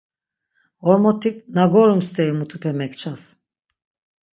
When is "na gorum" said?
1.55-2.01